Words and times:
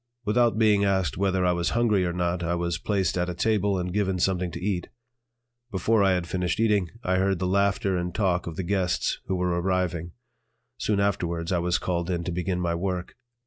Without 0.25 0.57
being 0.57 0.83
asked 0.83 1.15
whether 1.15 1.45
I 1.45 1.51
was 1.51 1.69
hungry 1.77 2.05
or 2.07 2.11
not, 2.11 2.41
I 2.41 2.55
was 2.55 2.79
placed 2.79 3.19
at 3.19 3.29
a 3.29 3.35
table 3.35 3.77
and 3.77 3.93
given 3.93 4.17
something 4.17 4.49
to 4.49 4.59
eat. 4.59 4.87
Before 5.69 6.03
I 6.03 6.13
had 6.13 6.25
finished 6.25 6.59
eating, 6.59 6.89
I 7.03 7.17
heard 7.17 7.37
the 7.37 7.45
laughter 7.45 7.95
and 7.97 8.11
talk 8.11 8.47
of 8.47 8.55
the 8.55 8.63
guests 8.63 9.19
who 9.27 9.35
were 9.35 9.49
arriving. 9.61 10.13
Soon 10.79 10.99
afterwards 10.99 11.51
I 11.51 11.59
was 11.59 11.77
called 11.77 12.09
in 12.09 12.23
to 12.23 12.31
begin 12.31 12.59
my 12.59 12.73
work. 12.73 13.13